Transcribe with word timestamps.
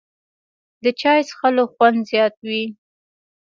د 0.83 0.85
چای 1.01 1.19
څښلو 1.27 1.63
خوند 1.73 1.99
زیات 2.09 2.35
وي 2.47 2.63